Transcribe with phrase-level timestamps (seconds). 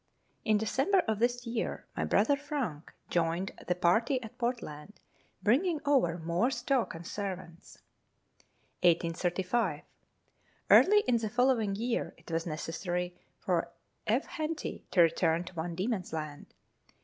[0.43, 4.99] In December of this year my brother Frank joined the party at Portland,
[5.43, 7.77] bringing over more stock and servants.
[8.79, 9.83] 1835.
[10.71, 13.69] Early in the following year it was necessary for
[14.07, 14.25] F.
[14.25, 16.51] Henty to return to Van Diemen's Land.